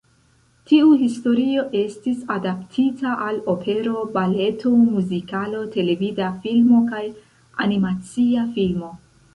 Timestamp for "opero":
3.53-4.01